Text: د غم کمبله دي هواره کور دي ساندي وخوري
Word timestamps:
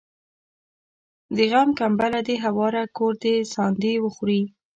د 1.35 1.37
غم 1.51 1.69
کمبله 1.79 2.19
دي 2.27 2.35
هواره 2.45 2.83
کور 2.97 3.13
دي 3.23 3.35
ساندي 3.53 3.93
وخوري 4.05 4.41